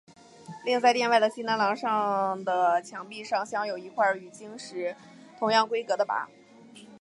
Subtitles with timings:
[0.65, 4.95] 另在殿外的西南廊下的墙壁上镶有一块与经石
[5.37, 6.25] 同样规格的跋。